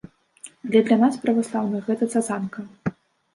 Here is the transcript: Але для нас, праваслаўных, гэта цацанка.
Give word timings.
Але 0.67 0.79
для 0.87 0.97
нас, 1.03 1.19
праваслаўных, 1.25 1.81
гэта 1.91 2.09
цацанка. 2.15 2.59